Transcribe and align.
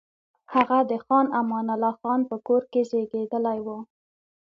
هغه 0.53 0.77
د 0.89 0.91
خان 1.05 1.25
امان 1.39 1.65
الله 1.75 1.93
خان 2.01 2.21
په 2.29 2.35
کور 2.47 2.63
کې 2.71 2.81
زېږېدلی 2.89 3.59
وو. 3.65 3.77